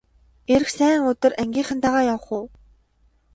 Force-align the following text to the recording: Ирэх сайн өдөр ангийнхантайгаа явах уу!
Ирэх 0.53 0.69
сайн 0.77 1.01
өдөр 1.11 1.31
ангийнхантайгаа 1.41 2.03
явах 2.13 2.27
уу! 2.37 2.45